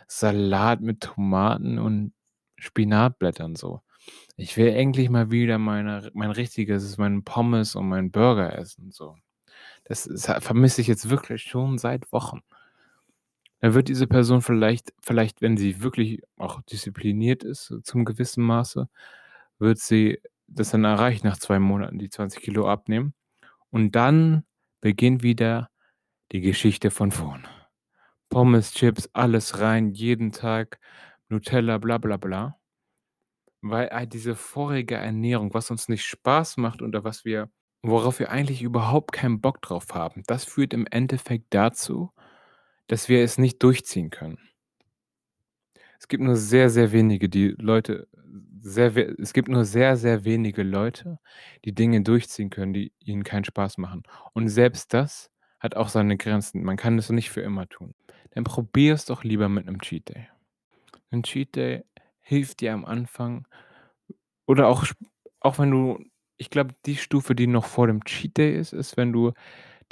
[0.08, 2.12] Salat mit Tomaten und
[2.58, 3.80] Spinatblättern so.
[4.36, 9.16] Ich will endlich mal wieder meine mein richtiges mein Pommes und meinen Burger essen so.
[9.86, 12.42] Das ist ha vermisse ich jetzt wirklich schon seit Wochen.
[13.62, 18.88] Dann wird diese Person vielleicht vielleicht, wenn sie wirklich auch diszipliniert ist zum gewissen Maße,
[19.60, 23.14] wird sie das dann erreichen nach 2 Monaten, die 20 Kilo abnehmen.
[23.70, 24.44] Und dann
[24.80, 25.70] beginnt wieder
[26.32, 27.44] die Geschichte von vorne.
[28.30, 30.80] Pommes, Chips, alles rein, jeden Tag,
[31.30, 32.58] Nutella, bla bla bla.
[33.64, 37.48] Weil halt diese vorige Ernährung, was uns nicht Spaß macht oder was wir
[37.82, 42.12] worauf wir eigentlich überhaupt keinen Bock drauf haben, das führt im Endeffekt dazu,
[42.88, 44.38] dass wir es nicht durchziehen können.
[46.02, 48.08] Es gibt nur sehr, sehr wenige, die Leute
[48.60, 51.18] sehr es gibt nur sehr, sehr wenige Leute,
[51.64, 54.02] die Dinge durchziehen können, die ihnen keinen Spaß machen.
[54.32, 56.64] Und selbst das hat auch seine Grenzen.
[56.64, 57.94] Man kann das nicht für immer tun.
[58.32, 60.26] Dann probier es doch lieber mit 'nem Cheat Day.
[61.12, 61.84] 'N Cheat Day
[62.20, 63.46] hilft dir am Anfang
[64.48, 64.84] oder auch
[65.40, 65.98] auch wenn du
[66.42, 69.32] ich glaube, die Stufe, die noch vor dem Cheat Day ist, ist, wenn du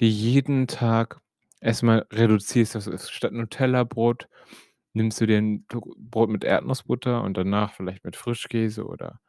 [0.00, 1.20] dir jeden Tag
[1.60, 2.76] erst mal reduzierst.
[2.76, 4.28] Ist statt Nutellabrot
[4.94, 9.20] nimmst du dir 'n To Brot mit Erdnussbutter und danach vielleicht mit Frischkäse oder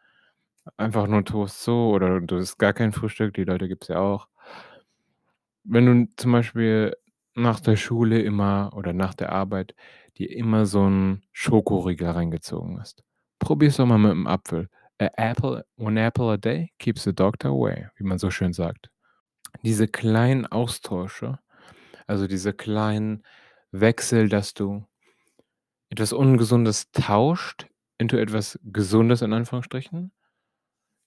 [0.78, 4.28] einfach nur Toast so oder du isst gar kein Frühstück, die Leute gibt's ja auch.
[5.66, 6.96] Wenn du zum Beispiel
[7.36, 9.76] nach der Schule immer oder nach der Arbeit
[10.18, 13.04] dir immer so 'n Schokoriegel reingezogen hast,
[13.40, 14.70] probier's doch mal mit 'm Apfel.
[15.02, 18.92] A apple one apple a day keeps the doctor away, wie man so schön sagt.
[19.64, 21.40] Diese kleinen Austausche,
[22.06, 23.24] also diese kleinen
[23.72, 24.86] Wechsel, dass du
[25.90, 30.12] etwas Ungesundes tauscht into etwas Gesundes in Anführungsstrichen,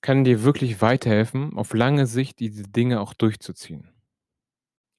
[0.01, 3.91] kann dir wirklich weiterhelfen, auf lange Sicht diese Dinge auch durchzuziehen.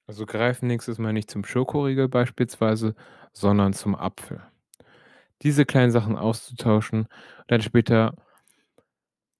[0.06, 2.94] Also, greif nächstes Mal nicht zum Schokoriegel beispielsweise,
[3.34, 4.40] sondern zum Apfel.
[5.42, 7.08] Diese kleinen Sachen auszutauschen,
[7.46, 8.14] dann später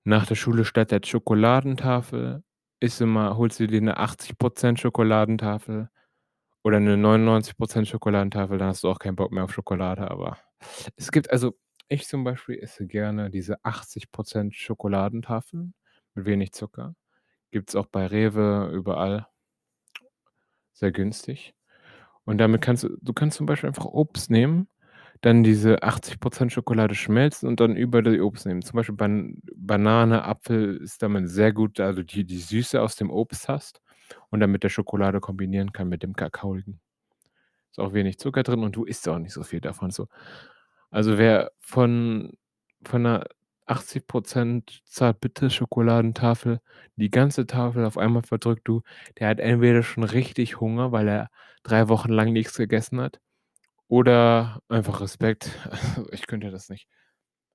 [0.06, 2.44] nach der Schule statt der Schokoladentafel
[2.80, 5.90] isst du holst du dir 'ne 80 % Schokoladentafel
[6.64, 10.38] oder 'ne 99 % Schokoladentafel, dann hast du auch keinen Bock mehr auf Schokolade, aber
[10.96, 11.54] es gibt also
[11.88, 15.74] ich zum Beispiel esse gerne diese 80 % Schokoladentafeln
[16.14, 16.94] mit wenig Zucker.
[17.52, 19.28] Gibt's auch bei Rewe, überall.
[20.78, 21.54] Sehr günstig.
[22.24, 24.68] Und damit kannst du du kannst zum Beispiel einfach Obst nehmen,
[25.22, 28.62] dann diese 80 % Schokolade schmelzen und dann über die Obst nehmen.
[28.62, 33.10] Zum Beispiel Ban Banane, Apfel ist damit sehr gut, du die die Süße aus dem
[33.10, 33.80] Obst hast
[34.30, 36.80] und dann mit der Schokolade kombinieren kann mit dem Kakaoigen.
[37.72, 40.08] Ist auch wenig Zucker drin und du isst auch nicht so viel davon so.
[40.90, 42.32] Also, wer von
[42.84, 43.26] von 'ner
[43.66, 46.60] 80 % Zartbitter-Schokoladentafel
[46.96, 48.82] die ganze Tafel auf einmal verdrückt, du,
[49.20, 51.30] der hat entweder schon richtig Hunger, weil er
[51.64, 53.18] 3 Wochen lang nix gegessen hat
[53.88, 55.50] oder einfach Respekt.
[56.12, 56.88] Ich könnte das nicht.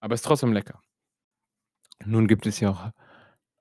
[0.02, 0.82] Aber ist trotzdem lecker.
[2.06, 2.92] Nun gibt es ja auch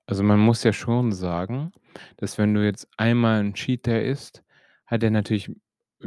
[0.07, 1.71] also, man muss ja schon sagen,
[2.17, 4.43] dass wenn du jetzt einmal 'n Cheat Day isst,
[4.87, 5.51] hat der natürlich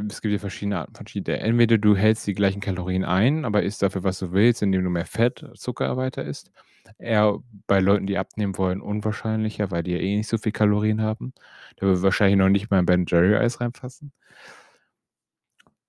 [0.09, 1.37] es gibt ja verschiedene Arten von Cheat Day.
[1.39, 4.89] Entweder du hältst die gleichen Kalorien ein, aber isst dafür, was du willst, indem du
[4.91, 6.51] mehr Fett, Zucker weiter isst.
[6.99, 11.01] Eher bei Leuten, die abnehmen wollen, unwahrscheinlicher, weil die ja eh nicht so viel Kalorien
[11.01, 11.33] haben.
[11.77, 14.13] Da würde wahrscheinlich noch nicht mal 'n Ben& Jerry Eis reinpassen.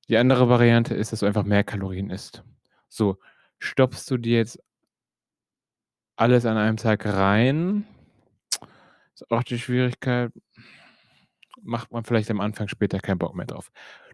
[0.09, 2.43] Die andere Variante ist, dass du einfach mehr Kalorien isst.
[2.89, 3.19] So,
[3.59, 4.63] stopfst du dir jetzt
[6.17, 7.85] alles an einem Tag rein,
[9.15, 10.33] ist auch die Schwierigkeit
[11.67, 13.71] macht man vielleicht am Anfang später keinen Bock mehr drauf.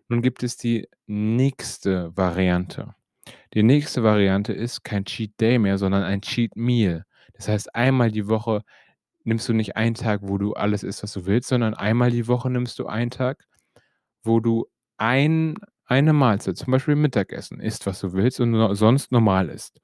[0.09, 2.95] Nun gibt es die nächste Variante.
[3.55, 7.05] Die nächste Variante ist kein Cheat Day mehr, sondern ein Cheat Meal.
[7.35, 8.63] Das heißt, einmal die Woche
[9.25, 12.27] nimmst du nicht einen Tag, wo du alles isst, was du willst, sondern einmal die
[12.27, 13.45] Woche nimmst du einen Tag,
[14.23, 19.49] wo du ein eine Mahlzeit, zum Beispiel Mittagessen isst, was du willst und sonst normal
[19.49, 19.81] isst.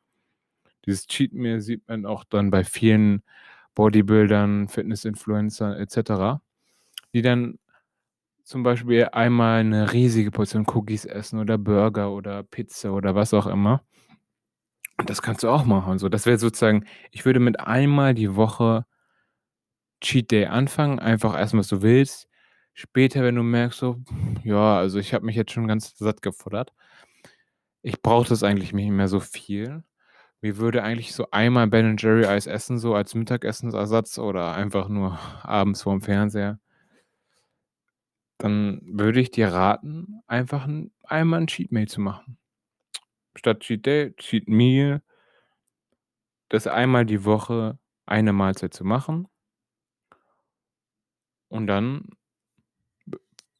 [0.86, 3.22] Dieses Cheat Meal sieht man auch dann bei vielen
[3.74, 6.42] Bodybuildern, Fitness-Influencern et cetera,
[7.14, 7.58] die dann
[8.44, 13.46] zum Beispiel einmal 'ne riesige Portion Cookies essen oder Burger oder Pizza oder was auch
[13.48, 13.82] immer.
[14.98, 16.08] Und das kannst du auch machen so.
[16.08, 18.84] Das wäre sozusagen ich würde mit einmal die Woche
[20.02, 22.27] Cheat Day anfangen, einfach essen, was du willst.
[22.80, 23.96] Später, wenn du merkst so:
[24.44, 26.72] „Ja, also ich habe mich jetzt schon ganz satt gefuttert.
[27.82, 29.82] Ich brauche das eigentlich nicht mehr so viel.
[30.42, 35.18] Mir würde eigentlich so einmal Ben& Jerry Eis essen, so als Mittagessensersatz oder einfach nur
[35.42, 36.60] abends vorm Fernseher
[38.38, 42.38] dann würde ich dir raten, einfach 'n einmal 'n Cheat Meal zu machen.
[43.36, 45.02] Statt Cheat Day, Cheat Meal
[46.50, 49.28] das einmal die Woche eine Mahlzeit zu machen
[51.48, 52.08] und dann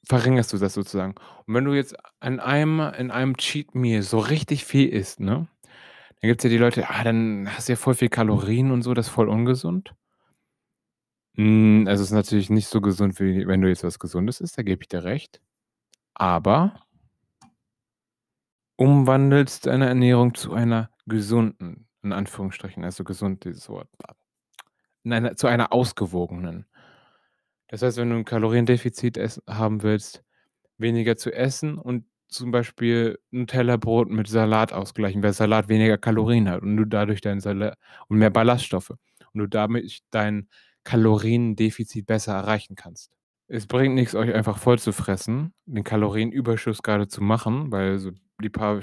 [0.09, 1.15] verringerst du das sozusagen.
[1.47, 5.49] Und wenn du jetzt an einem in einem Cheat Meal so richtig viel isst, ne,
[6.21, 8.95] dann gibt's ja die Leute: „Ah, dann hast du ja voll viel Kalorien und so,
[8.95, 9.95] das ist voll ungesund.“
[11.37, 14.63] Hm, es ist natürlich nicht so gesund, wie wenn du jetzt was Gesundes isst, da
[14.63, 15.41] gebe ich dir recht.
[16.15, 16.81] Aber
[18.77, 23.89] umwandelst deine Ernährung zu einer gesunden, in Anführungsstrichen, also gesund dieses Wort
[25.05, 26.67] Nein, zu einer ausgewogenen.
[27.69, 30.23] Das heißt, wenn du 'n Kaloriendefizit haben willst,
[30.79, 36.63] weniger zu essen und zum Beispiel Nutella-Brot mit Salat ausgleichen, weil Salat weniger Kalorien hat
[36.63, 37.75] und du dadurch dein Sala
[38.09, 40.49] und mehr Ballaststoffe und du damit dein
[40.85, 43.11] Kaloriendefizit besser erreichen kannst.
[43.49, 48.81] Es bringt nix, euch einfach vollzufressen, den Kalorienüberschuss grade zu machen, weil so die paar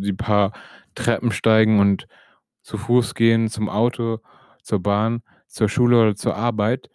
[0.00, 0.52] die paar
[0.94, 2.06] Treppen steigen und
[2.62, 4.20] zu Fuß gehen zum Auto,
[4.62, 6.88] zur Bahn, zur Schule oder zur Arbeit,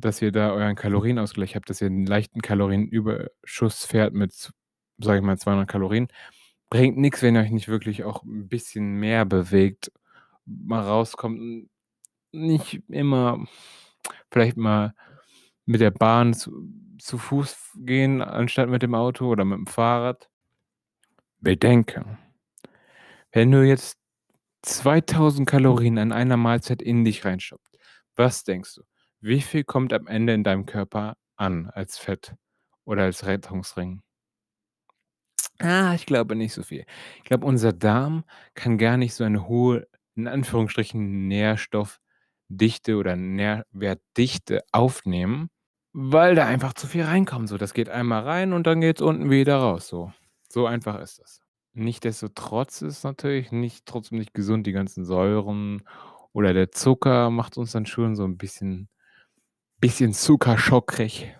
[0.00, 4.52] dass ihr da euren Kalorienausgleich habt, dass ihr 'n leichten Kalorienüberschuss fährt mit
[5.00, 6.08] sage ich mal, 200 Kalorien.
[6.70, 9.92] Bringt nix, wenn ihr euch nicht wirklich auch 'n bisschen mehr bewegt,
[10.46, 11.68] mal rauskommt,
[12.32, 13.46] nicht immer
[14.32, 14.94] vielleicht mal
[15.66, 16.52] mit der Bahn zu
[17.00, 20.28] zu Fuß gehen, anstatt mit dem Auto oder mit'm Fahrrad.
[21.42, 22.04] Bedenke
[23.34, 23.98] wenn du jetzt
[24.62, 27.78] 2.000 Kalorien an einer Mahlzeit in dich reinstopfst,
[28.16, 28.82] was denkst du,
[29.20, 32.34] wie viel kommt am Ende in deinem Körper an als Fett
[32.84, 34.02] oder als Rettungsring?
[35.60, 36.84] Ah, ich glaube nicht so viel.
[37.16, 44.62] Ich glaube, unser Darm kann gar nicht so eine hohe, in Anführungsstrichen, Nährstoffdichte oder Nährwertdichte
[44.72, 45.48] aufnehmen,
[45.92, 47.58] weil da einfach zu viel reinkommt so.
[47.58, 50.12] Das geht einmal rein und dann geht's unten wieder raus so.
[50.48, 51.40] So einfach ist das.
[51.74, 55.82] Nichtsdestotrotz ist natürlich nicht trotzdem nicht gesund, die ganzen Säuren
[56.32, 58.88] oder der Zucker macht uns dann schon so 'n bisschen
[59.80, 61.34] bisschen zuckerschockrig.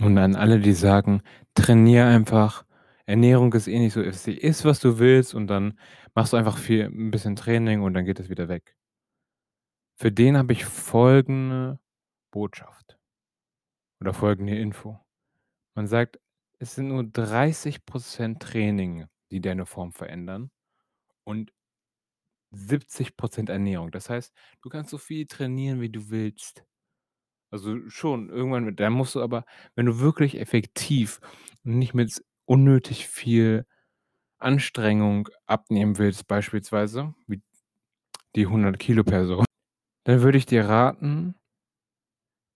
[0.00, 1.22] Und an alle, die sagen:
[1.54, 2.64] „Trainier einfach,
[3.06, 4.42] Ernährung ist eh nicht so wichtig.
[4.42, 5.78] Iss, was du willst und dann
[6.14, 8.72] machst du einfach viel 'n bisschen Training und dann geht das wieder weg.“
[9.98, 11.78] Für den habe ich folgende
[12.30, 12.96] Botschaft
[14.00, 14.98] oder folgende Info.
[15.76, 16.20] Man sagt,
[16.58, 20.50] es sind nur 30 % Training, die deine Form verändern
[21.24, 21.52] und
[22.52, 23.90] 70 % Ernährung.
[23.92, 24.32] Das heißt,
[24.62, 26.64] du kannst so viel trainieren, wie du willst.
[27.50, 29.44] Also schon, irgendwann dann musst du aber
[29.76, 31.20] wenn du wirklich effektiv
[31.64, 33.66] und nicht mit unnötig viel
[34.38, 37.42] Anstrengung abnehmen willst, beispielsweise, wie
[38.36, 39.44] die 100 Kilo Person,
[40.04, 41.34] dann würde ich dir raten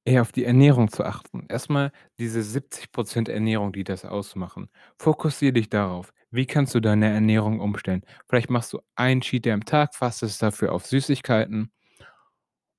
[0.06, 1.46] eher auf die Ernährung zu achten.
[1.48, 4.68] Erst mal diese 70 % Ernährung, die das ausmachen.
[4.98, 6.12] Fokussiere dich darauf.
[6.34, 8.02] Wie kannst du deine Ernährung umstellen?
[8.28, 11.70] Vielleicht machst du einen Cheat Day am Tag, fastest dafür auf Süßigkeiten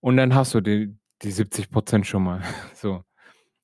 [0.03, 2.41] und dann hast du die die 70 % schon mal,
[2.75, 3.03] so.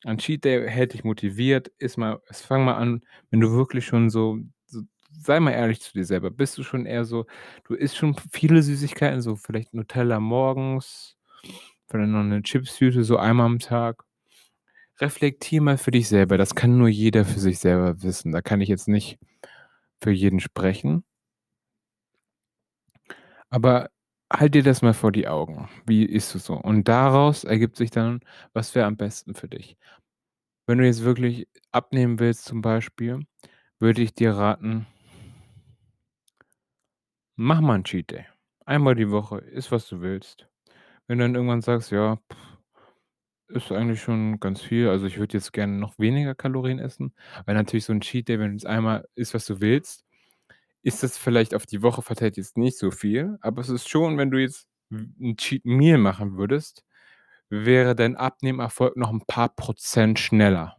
[0.05, 1.71] Ein Cheat Day hält dich motiviert.
[1.79, 5.93] Iss mal fang mal an, wenn du wirklich schon so so sei mal ehrlich zu
[5.93, 6.31] dir selber.
[6.31, 7.25] Bist du schon eher so
[7.67, 11.17] du isst schon viele Süßigkeiten, so vielleicht Nutella morgens,
[11.89, 14.03] vielleicht noch 'ne Chipstüte so einmal am Tag.
[15.01, 16.37] Reflektier mal für dich selber.
[16.37, 18.31] Das kann nur jeder für sich selber wissen.
[18.33, 19.19] Da kann ich jetzt nicht
[20.01, 21.03] für jeden sprechen.
[23.51, 23.89] Aber
[24.31, 25.69] halt dir das mal vor die Augen.
[25.85, 26.53] Wie isst du so?
[26.55, 28.21] Und daraus ergibt sich dann,
[28.53, 29.77] was wäre am besten für dich.
[30.67, 33.21] Wenn du jetzt wirklich abnehmen willst zum Beispiel,
[33.79, 34.87] würde ich dir raten
[37.37, 38.25] mach mal 'n Cheat Day.
[38.65, 40.47] Einmal die Woche, iss, was du willst.
[41.07, 42.19] Wenn du dann irgendwann sagst: „Ja,
[43.51, 47.13] ist eigentlich schon ganz viel, also ich würde jetzt gerne noch weniger Kalorien essen“,
[47.45, 50.05] weil natürlich so 'n Cheat Day, wenn jetzt einmal isst, was du willst,
[50.83, 54.17] ist das vielleicht auf die Woche verteilt jetzt nicht so viel, aber es ist schon,
[54.17, 56.85] wenn du jetzt w 'n Cheat Meal machen würdest,
[57.49, 60.77] wäre dein Abnehmerfolg noch 'n paar Prozent schneller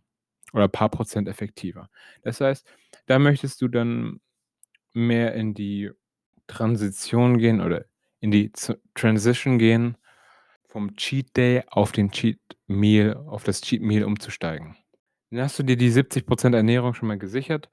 [0.55, 1.91] oder paar Prozent effektiver.
[2.25, 2.67] Das heißt,
[3.07, 4.21] da möchtest du dann
[4.95, 5.91] mehr in die
[6.49, 7.87] Transition gehen oder
[8.21, 8.53] in die
[8.95, 9.97] Transition gehen,
[10.73, 14.77] vom Cheat Day auf den Cheat Meal auf das Cheat Meal umzusteigen.
[15.31, 17.71] Dann hast du dir die 70 % Ernährung schon mal gesichert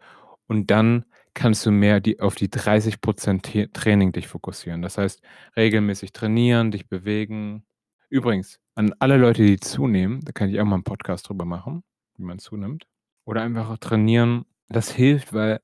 [0.47, 4.81] und dann kannst du mehr die auf die 30 % T Training dich fokussieren.
[4.81, 5.21] Das heißt,
[5.57, 7.65] regelmäßig trainieren, dich bewegen,
[8.11, 11.83] Übrigens, an alle Leute, die zunehmen, da kann ich auch mal 'n Podcast drüber machen,
[12.17, 12.87] wie man zunimmt.
[13.25, 14.45] Oder einfach trainieren.
[14.69, 15.59] Das hilft, weil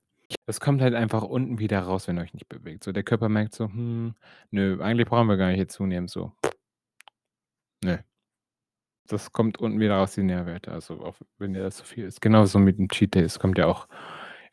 [0.46, 2.84] das kommt halt einfach unten wieder raus, wenn ihr euch nicht bewegt.
[2.84, 4.14] So, der Körper merkt so: „Hm,
[4.52, 6.32] nö, eigentlich brauchen wir gar nicht hier zunehmen“, so.
[7.82, 7.98] Ne.
[9.08, 12.20] Das kommt unten wieder raus, die Nährwerte, also auch wenn dir das zu viel ist.
[12.20, 13.86] Genauso mit 'm Cheat Day, es kommt ja auch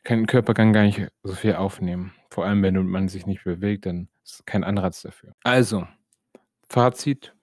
[0.04, 2.12] kann Körper gar nicht so viel aufnehmen.
[2.30, 5.32] Vor allem, wenn man sich nicht bewegt, dann ist kein Anreiz dafür.
[5.42, 5.86] Also,
[6.68, 7.34] Fazit: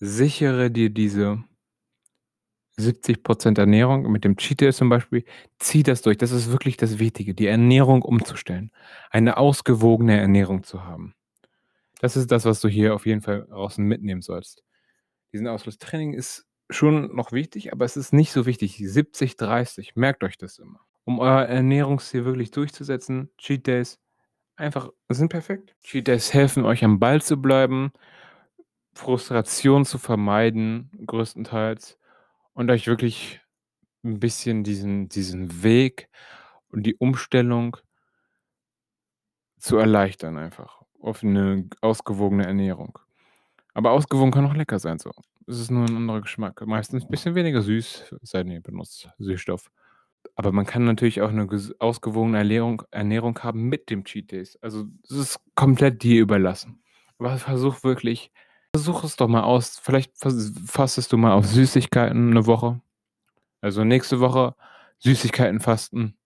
[0.00, 1.44] Sichere dir diese
[2.78, 5.24] 70% Ernährung mit dem Cheat Day zum Beispiel.
[5.58, 6.18] Zieh das durch.
[6.18, 8.70] Das ist wirklich das Wichtige, die Ernährung umzustellen,
[9.10, 11.14] eine ausgewogene Ernährung zu haben.
[12.00, 14.62] Das ist das, was du hier auf jeden Fall draußen mitnehmen sollst.
[15.34, 18.76] Diesen Ausfluss Training ist schon noch wichtig, aber es ist nicht so wichtig.
[18.78, 20.78] 70, 30, merkt euch das immer.
[21.02, 23.98] Um euer Ernährungsziel wirklich durchzusetzen, Cheat Days
[24.56, 25.76] einfach sind perfekt.
[25.82, 27.92] Cheat Days helfen euch am Ball zu bleiben,
[28.94, 31.98] Frustration zu vermeiden größtenteils
[32.54, 33.40] und euch wirklich
[34.04, 36.08] 'n bisschen diesen diesen Weg
[36.70, 37.76] und die Umstellung
[39.60, 42.98] zu erleichtern einfach auf 'ne ausgewogene Ernährung.
[43.76, 45.10] Aber ausgewogen kann auch lecker sein so.
[45.48, 46.64] Es ist nur 'n anderer Geschmack.
[46.64, 49.68] Meistens bisschen weniger süß, es sei denn, ihr benutzt Süßstoff.
[50.36, 54.56] Aber man kann natürlich auch 'ne ges ausgewogene Ernährung Ernährung haben mit dem Cheat Days.
[54.62, 56.82] Also, es ist komplett dir überlassen.
[57.18, 58.30] Aber versuch wirklich
[58.76, 59.78] versuch es doch mal aus.
[59.82, 62.80] Vielleicht fas fastest du mal auf Süßigkeiten 'ne Woche.
[63.62, 64.56] Also, nächste Woche
[65.00, 66.16] Süßigkeiten-Fasten.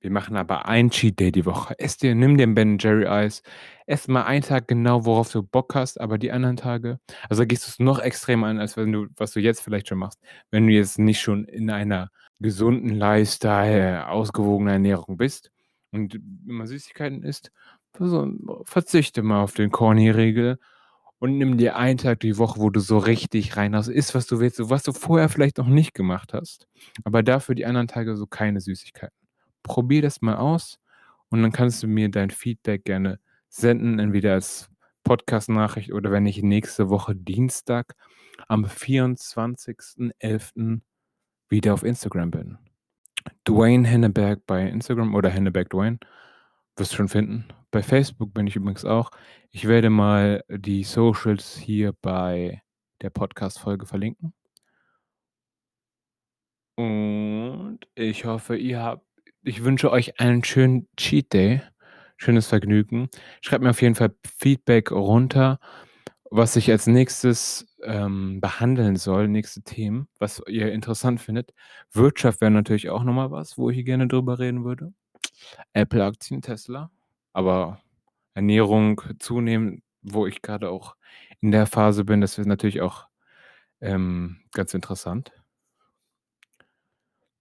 [0.00, 1.76] Wir machen aber ein Cheat Day die Woche.
[1.78, 3.42] Ess dir nimm dir Ben& Jerry Eis.
[3.86, 7.66] Ess mal einen Tag genau, worauf du Bock hast, aber die anderen Tage also, gehst
[7.66, 10.20] du's noch extremer an, als wenn du was du jetzt vielleicht schon machst.
[10.50, 15.50] Wenn du jetzt nicht schon in einer gesunden Lifestyle, ausgewogener Ernährung bist
[15.90, 17.50] und immer Süßigkeiten isst,
[17.92, 20.58] versu verzichte mal auf den Corny-Riegel
[21.18, 23.88] und nimm dir einen Tag die Woche, wo du so richtig reinhaust.
[23.88, 26.68] Iss, was du willst, was du vorher vielleicht noch nicht gemacht hast,
[27.04, 29.27] aber dafür die anderen Tage so keine Süßigkeiten.
[29.68, 30.80] Probier das mal aus
[31.28, 34.70] und dann kannst du mir dein Feedback gerne senden, entweder als
[35.04, 37.94] Podcast-Nachricht oder wenn ich nächste Woche Dienstag
[38.48, 40.80] am 24.11.
[41.48, 42.58] wieder auf Instagram bin.
[43.46, 45.98] Dwayne Henneberg bei Instagram oder Henneberg Dwayne,
[46.76, 47.46] wirst du schon finden.
[47.70, 49.10] Bei Facebook bin ich übrigens auch.
[49.50, 52.62] Ich werde mal die Socials hier bei
[53.02, 54.32] der Podcast-Folge verlinken.
[56.76, 59.07] Und ich hoffe, ihr habt
[59.42, 61.62] ich wünsche euch einen schönen Cheat Day,
[62.16, 63.08] schönes Vergnügen.
[63.40, 65.58] Schreibt mir auf jeden Fall Feedback runter,
[66.30, 71.54] was ich als Nächstes, ähm, behandeln soll, nächste Themen, was ihr interessant findet.
[71.92, 74.92] Wirtschaft wäre natürlich auch noch mal was, wo ich gerne drüber reden würde.
[75.74, 76.90] Apple-Aktien, Tesla,
[77.32, 77.80] aber
[78.34, 80.96] Ernährung, Zunehmen, wo ich grade auch
[81.40, 83.06] in der Phase bin, das ist natürlich auch,
[83.80, 85.32] ähm, ganz interessant.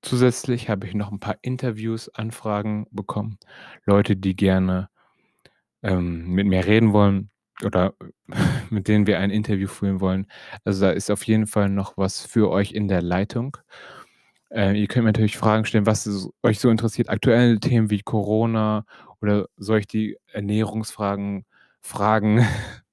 [0.04, 3.38] Zusätzlich habe ich noch 'n paar Interviews, Anfragen bekommen.
[3.86, 4.90] Leute, die gerne,
[5.84, 7.32] ähm, mit mir reden wollen
[7.66, 7.96] oder
[8.72, 10.28] mit denen wir ein Interview führen wollen.
[10.66, 13.58] Also, da ist auf jeden Fall noch was für euch in der Leitung.
[14.52, 17.10] Äh, ihr könnt mir natürlich Fragen stellen, was s euch so interessiert.
[17.10, 18.86] Aktuelle Themen wie Corona
[19.22, 21.46] oder soll ich die Ernährungsfragen
[21.82, 22.46] fragen?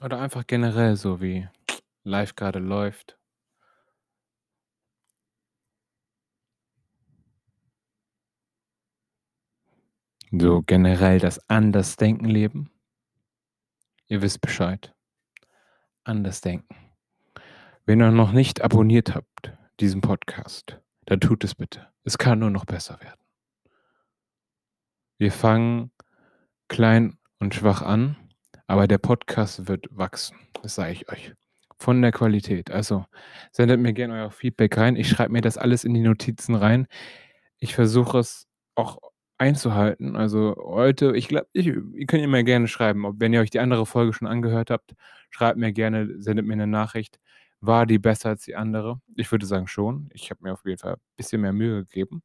[0.00, 1.48] Oder einfach generell so, wie
[2.04, 3.18] Life grade läuft.
[10.34, 12.70] So generell das Andersdenken-Leben.
[14.06, 14.94] Ihr wisst Bescheid.
[16.04, 16.74] Andersdenken.
[17.84, 21.86] Wenn ihr noch nicht abonniert habt, diesen Podcast, dann tut es bitte.
[22.04, 23.20] Es kann nur noch besser werden.
[25.18, 25.92] Wir fangen
[26.66, 28.16] klein und schwach an,
[28.66, 31.34] aber der Podcast wird wachsen, das sage ich euch.
[31.76, 32.70] Von der Qualität.
[32.70, 33.04] Also,
[33.50, 34.96] sendet mir gerne euer Feedback rein.
[34.96, 36.86] Ich schreibe mir das alles in die Notizen rein.
[37.58, 39.11] Ich versuche es auch
[39.42, 40.16] einzuhalten.
[40.16, 43.86] Also, heute ich glaube, ihr könnt mir gerne schreiben, ob wenn ihr euch die andere
[43.86, 44.94] Folge schon angehört habt,
[45.30, 47.18] schreibt mir gerne, sendet mir 'ne Nachricht.
[47.60, 49.00] War die besser als die andere?
[49.16, 50.08] Ich würde sagen schon.
[50.14, 52.22] Ich habe mir auf jeden Fall bisschen mehr Mühe gegeben.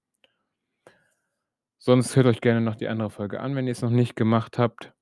[1.82, 4.94] Sonst hört euch gerne noch die andere Folge an, wenn ihr's noch nicht gemacht habt.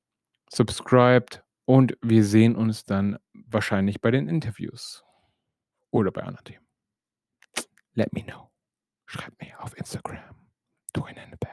[0.51, 5.03] Subscribed und wir sehen uns dann wahrscheinlich bei den Interviews
[5.91, 6.65] oder bei anderen Themen.
[7.93, 8.51] Let me know.
[9.05, 10.35] Schreibt mir auf Instagram.
[10.95, 11.44] Dwayne Henneberg.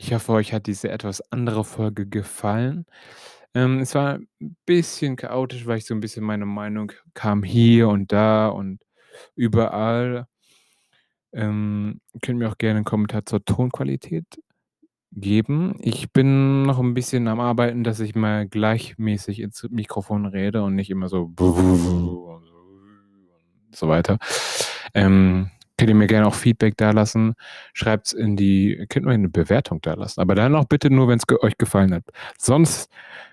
[0.00, 2.86] Ich hoffe, euch hat diese etwas andere Folge gefallen.
[3.54, 7.88] Ähm, es war 'n bisschen chaotisch, weil ich so 'n bisschen meine Meinung kam hier
[7.88, 8.80] und da und
[9.34, 10.28] überall.
[11.34, 14.24] Ähm, könnt mir auch gerne 'n Kommentar zur Tonqualität
[15.12, 15.76] geben.
[15.80, 20.74] Ich bin noch 'n bisschen am Arbeiten, dass ich mal gleichmäßig ins Mikrofon rede und
[20.76, 22.44] nicht immer so und
[23.76, 24.18] so weiter.
[24.94, 27.34] Ähm, könnt ihr mir gerne auch Feedback dalassen.
[27.74, 31.38] Schreibt's in die könnt mir 'ne Bewertung dalassen, aber dann auch bitte nur, wenn's ge
[31.42, 32.04] euch gefallen hat.
[32.38, 32.90] Sonst,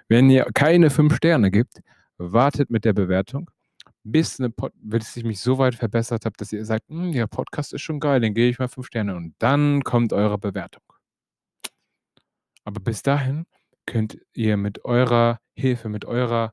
[0.10, 1.82] wenn ihr keine 5 Sterne gebt,
[2.18, 3.50] wartet mit der Bewertung,
[4.04, 7.28] bis 'ne Pod bis ich mich so weit verbessert habe, dass ihr sagt: „Hm, der
[7.28, 10.84] Podcast ist schon geil, den gebe ich mal 5 Sterne“ und dann kommt eure Bewertung.
[12.66, 13.46] Aber bis dahin
[13.86, 16.52] könnt ihr mit eurer Hilfe, mit eurer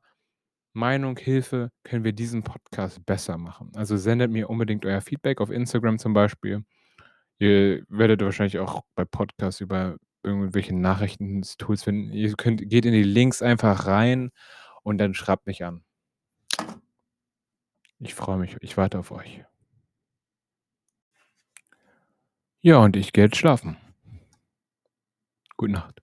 [0.72, 3.72] Meinung, Hilfe können wir diesen Podcast besser machen.
[3.76, 6.64] Also, sendet mir unbedingt euer Feedback auf Instagram zum Beispiel.
[7.38, 12.12] Ihr werdet wahrscheinlich auch bei Podcasts über irgendwelche Nachrichtentools finden.
[12.12, 14.30] Ihr könnt geht in die Links einfach rein
[14.82, 15.84] und dann schreibt mich an.
[17.98, 18.56] Ich freue mich.
[18.60, 19.44] Ich warte auf euch.
[22.60, 23.76] Ja, und ich gehe jetzt schlafen.
[25.56, 26.01] Gute Nacht.